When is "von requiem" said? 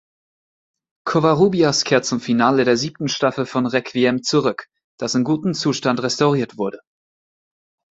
3.45-4.23